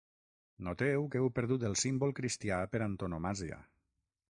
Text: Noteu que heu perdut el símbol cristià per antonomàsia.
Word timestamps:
Noteu 0.67 1.05
que 1.15 1.21
heu 1.21 1.29
perdut 1.41 1.67
el 1.71 1.77
símbol 1.85 2.17
cristià 2.21 2.61
per 2.75 2.87
antonomàsia. 2.91 3.67